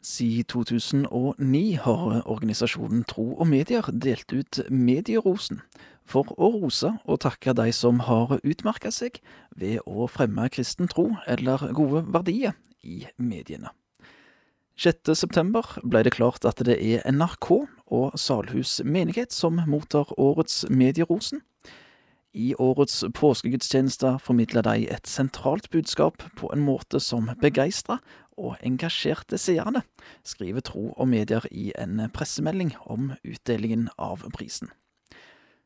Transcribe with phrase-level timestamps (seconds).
[0.00, 5.58] Siden 2009 har organisasjonen Tro og Medier delt ut Medierosen
[6.06, 9.18] for å rose og takke de som har utmerka seg
[9.58, 12.54] ved å fremme kristen tro eller gode verdier
[12.86, 13.74] i mediene.
[14.78, 15.10] 6.
[15.18, 17.50] september ble det klart at det er NRK
[17.90, 21.42] og Salhus menighet som mottar årets Medierosen.
[22.34, 27.98] I årets påskegudstjeneste formidla de et sentralt budskap på en måte som begeistra
[28.38, 29.82] og engasjerte seerne,
[30.24, 34.68] skriver Tro og Medier i en pressemelding om utdelingen av prisen.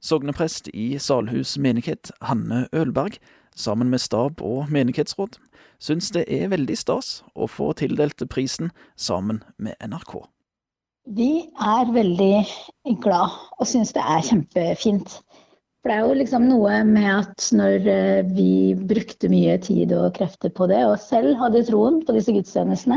[0.00, 3.18] Sogneprest i Salhus menighet, Hanne Ølberg,
[3.56, 5.38] sammen med stab og menighetsråd,
[5.80, 10.24] syns det er veldig stas å få tildelt prisen sammen med NRK.
[11.06, 15.20] Vi er veldig glad og syns det er kjempefint.
[15.86, 20.16] For det er jo liksom noe med at når eh, vi brukte mye tid og
[20.16, 22.96] krefter på det, og selv hadde troen på disse gudstjenestene,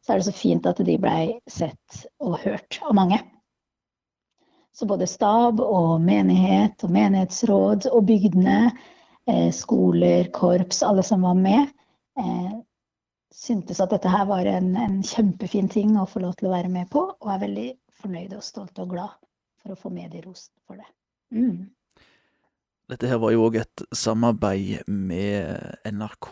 [0.00, 3.18] så er det så fint at de blei sett og hørt av mange.
[4.72, 8.70] Så både stab og menighet og menighetsråd og bygdene,
[9.28, 11.68] eh, skoler, korps, alle som var med,
[12.24, 12.54] eh,
[13.36, 16.72] syntes at dette her var en, en, kjempefin ting å få lov til å være
[16.72, 17.68] med på, og er veldig
[18.00, 19.12] fornøyde og stolte og glad
[19.60, 20.88] for å få medierosen for det.
[21.36, 21.68] Mm.
[22.90, 26.30] Dette her var jo òg et samarbeid med NRK.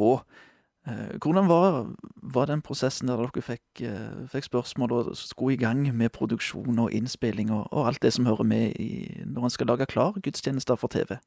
[0.88, 1.94] Eh, hvordan var,
[2.34, 6.78] var, den prosessen der dere fikk, eh, fikk, spørsmål og skulle i gang med produksjon
[6.82, 10.18] og innspilling og, og alt det som hører med i, når en skal lage klar
[10.18, 11.18] gudstjenester for TV?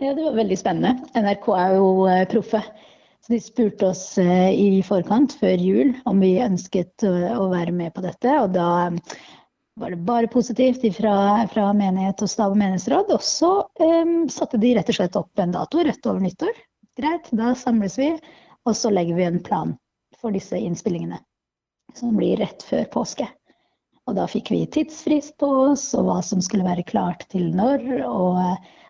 [0.00, 0.96] Ja, det var veldig spennende.
[1.16, 2.60] NRK er jo eh, proffe.
[3.22, 8.02] Så de spurte oss i forkant, før jul, om vi ønsket å være med på
[8.02, 8.32] dette.
[8.42, 8.90] Og da
[9.82, 13.08] var det bare positivt fra, fra menighet og stav og menighetsråd.
[13.16, 13.50] Og så
[13.82, 16.52] um, satte de rett og slett opp en dato rett over nyttår.
[16.98, 18.12] Greit, da samles vi,
[18.62, 19.74] og så legger vi en plan
[20.20, 21.18] for disse innspillingene.
[21.98, 23.26] Som blir rett før påske.
[24.06, 27.82] Og da fikk vi tidsfrist på oss, og hva som skulle være klart til når.
[28.06, 28.38] Og,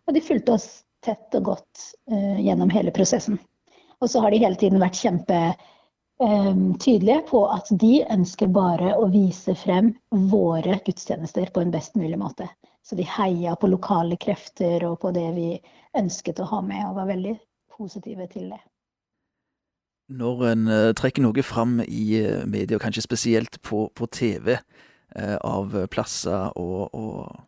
[0.05, 0.69] og de fulgte oss
[1.07, 3.41] tett og godt uh, gjennom hele prosessen.
[4.05, 5.41] Og så har de hele tiden vært kjempe
[6.83, 9.93] tydelige på at de ønsker bare å vise frem
[10.33, 12.49] våre gudstjenester på en best mulig måte.
[12.83, 15.49] Så de heia på lokale krefter og på det vi
[15.99, 17.37] ønsket å ha med, og var veldig
[17.77, 18.61] positive til det.
[20.13, 24.57] Når en uh, trekker noe fram i uh, media, og kanskje spesielt på, på TV,
[25.17, 27.41] uh, av plasser og, og,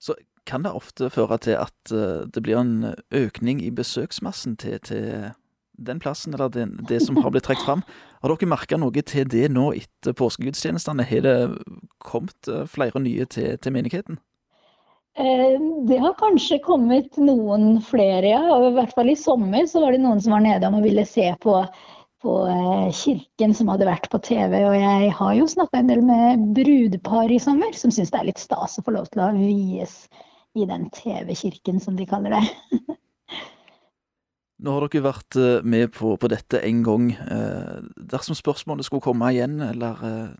[0.00, 0.16] Så
[0.46, 1.90] kan det ofte føre til at
[2.32, 5.32] det blir en økning i besøksmassen til, til
[5.78, 7.82] den plassen, eller det, det som har blitt trukket fram.
[8.22, 11.06] Har dere merka noe til det nå etter påskegudstjenestene?
[11.06, 11.36] Har det
[12.02, 14.18] kommet eh, flere nye til, til menigheten?
[15.18, 15.58] Eh,
[15.88, 18.42] det har kanskje kommet noen flere, ja.
[18.42, 21.30] I hvert fall i sommer så var det noen som var nede og ville se
[21.42, 21.56] på,
[22.22, 24.60] på eh, kirken som hadde vært på TV.
[24.68, 28.30] Og jeg har jo snakka en del med brudepar i sommer som syns det er
[28.30, 30.00] litt stas å få lov til å vies
[30.58, 32.46] i den TV-kirken, som de kaller det.
[34.58, 37.10] Nå har dere vært eh, med på, på dette en gang.
[37.14, 37.74] Eh,
[38.10, 40.30] dersom spørsmålet skulle komme igjen, eller eh,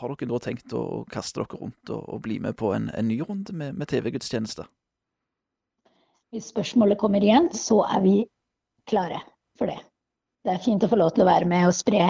[0.00, 3.06] har dere da tenkt å kaste dere rundt og, og bli med på en, en
[3.06, 4.66] ny runde med, med TV-gudstjeneste?
[6.34, 8.16] Hvis spørsmålet kommer igjen, så er vi
[8.90, 9.22] klare
[9.58, 9.78] for det.
[10.44, 12.08] Det er fint å få lov til å være med og spre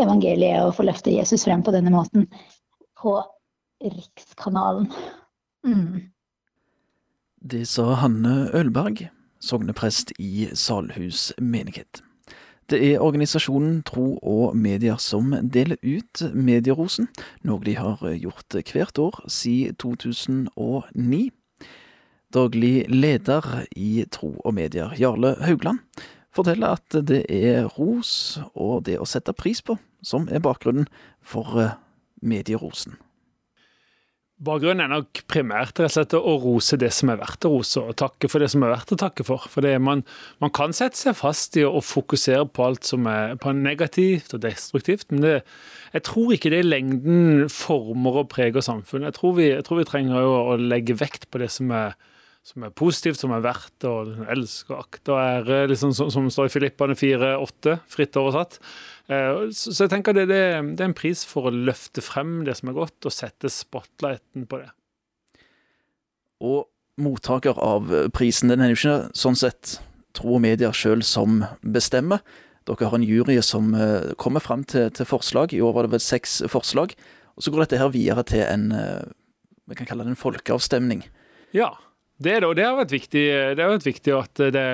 [0.00, 2.24] evangeliet og få løfte Jesus frem på denne måten
[2.98, 3.12] på
[3.84, 4.88] Rikskanalen.
[5.68, 6.08] Mm.
[7.44, 9.04] Det sa Hanne Ølberg
[9.40, 12.02] sogneprest i Salhus menighet.
[12.68, 17.08] Det er organisasjonen Tro og Medier som deler ut Medierosen,
[17.40, 21.30] noe de har gjort hvert år siden 2009.
[22.28, 25.80] Daglig leder i Tro og Medier, Jarle Haugland,
[26.28, 30.90] forteller at det er ros og det å sette pris på som er bakgrunnen
[31.24, 31.70] for
[32.20, 33.00] Medierosen.
[34.38, 37.80] Bakgrunnen er nok primært rett og slett å rose det som er verdt å rose,
[37.82, 39.48] og takke for det som er verdt å takke for.
[39.50, 40.04] For man,
[40.38, 45.08] man, kan sette seg fast i å fokusere på alt som er negativt og destruktivt,
[45.10, 45.34] men det,
[45.90, 49.10] jeg tror ikke det i lengden former og preger samfunnet.
[49.10, 51.98] Jeg tror vi, jeg tror vi trenger å, å legge vekt på det som er
[52.48, 53.94] som er positivt, som er verdt å
[54.32, 58.56] elske og akte og ære, liksom, som, som står i Filippane 4,8, fritt oversatt.
[59.12, 60.40] Eh, så, så jeg tenker det, det,
[60.72, 64.48] det, er en pris for å løfte frem det som er godt, og sette spotlighten
[64.48, 64.70] på det.
[66.48, 66.66] Og
[66.98, 69.76] mottaker av prisen, den er jo ikke sånn sett
[70.16, 72.24] tro og medier sjøl som bestemmer.
[72.68, 75.52] Dere har en jury som eh, kommer frem til, til, forslag.
[75.52, 76.96] I år var det vel seks forslag.
[77.36, 79.08] Og så går dette her videre til en eh,
[79.68, 81.02] vi kan kalle det en folkeavstemning.
[81.52, 81.74] Ja,
[82.18, 83.26] det, er det, og det har vært viktig,
[83.56, 84.66] det har vært viktig at det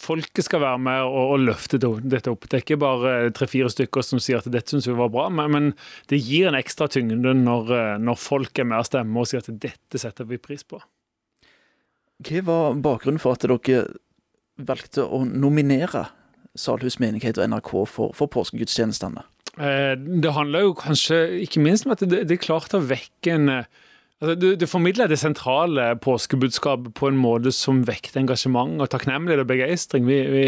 [0.00, 2.46] folket skal være med og, og løfte dette opp.
[2.48, 5.52] Det er ikke bare tre-fire stykker som sier at dette syns vi var bra, men,
[5.52, 5.68] men,
[6.10, 9.52] det gir en ekstra tyngde når, når folk er med og stemmer og sier at
[9.62, 10.80] dette setter vi pris på.
[12.26, 13.84] Hva var bakgrunnen for at dere
[14.60, 16.08] valgte å nominere
[16.58, 19.22] Salhus menighet og NRK for, for påskegudstjenestene?
[19.60, 23.48] Eh, det handler jo kanskje ikke minst om at det, det klarte å vekke en
[24.20, 29.44] altså du, du formidler det sentrale påskebudskapet på en måte som vekket engasjement og takknemlighet
[29.44, 30.06] og begeistring.
[30.08, 30.44] Vi, vi,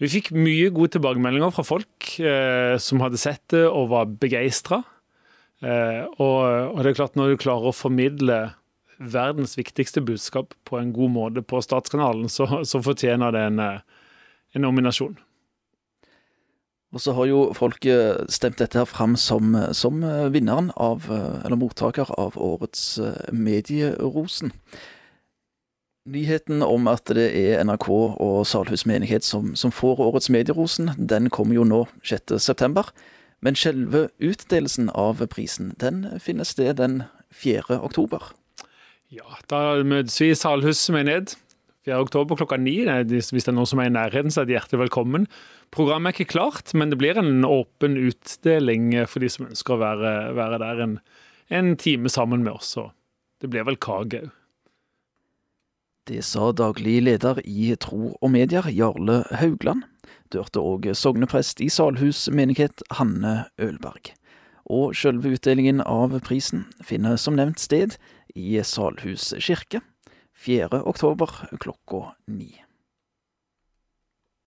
[0.00, 4.82] vi, fikk mye gode tilbakemeldinger fra folk eh, som hadde sett det og var begeistra.
[5.62, 6.38] Eh, og,
[6.72, 8.40] og, det er klart, når du klarer å formidle
[9.02, 14.08] verdens viktigste budskap på en god måte på Statskanalen, så, så fortjener det en, eh,
[14.56, 15.16] en nominasjon.
[16.92, 21.08] Og så har jo folk eh, stemt dette her fram som, som eh, vinneren av,
[21.08, 23.00] eh, eller mottaker av årets
[23.32, 24.52] Medierosen.
[26.12, 31.30] Nyheten om at det er NRK og Salhus menighet som, som får årets Medierosen, den
[31.30, 32.84] kommer jo nå 6.9.
[33.42, 37.80] Men selve utdelelsen av prisen den finner sted den 4.
[37.80, 38.34] oktober.
[39.12, 41.36] Ja, da møtes vi i Salhus menighet
[41.86, 41.98] 4.
[41.98, 42.76] oktober klokka ni.
[42.86, 45.26] Hvis det er noen som er i nærheten, så er de hjertelig velkommen.
[45.74, 49.82] Programmet er ikke klart, men det blir en åpen utdeling for de som ønsker å
[49.82, 50.94] være, være der en,
[51.50, 52.76] en, time sammen med oss.
[53.42, 54.30] Det blir vel kake òg.
[56.10, 59.84] Det sa daglig leder i Tro og Medier, Jarle Haugland.
[60.34, 64.10] Du hørte òg sogneprest i Salhus menighet, Hanne Ølberg.
[64.66, 67.94] Og sjølve utdelingen av prisen finner som nevnt sted
[68.34, 69.78] i Salhus kirke
[70.42, 70.82] 4.
[70.84, 71.28] oktober
[71.60, 72.61] klokka ni.